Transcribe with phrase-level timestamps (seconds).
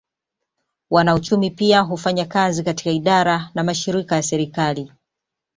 [0.89, 4.91] Wanauchumi pia hufanya kazi katika idara na mashirika ya serikali